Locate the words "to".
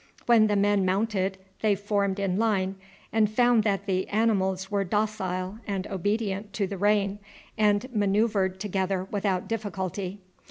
6.53-6.65